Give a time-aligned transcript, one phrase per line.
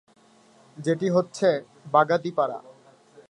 [0.77, 1.55] যেটি হচ্ছেঃ
[1.91, 2.59] বাগাতিপাড়া।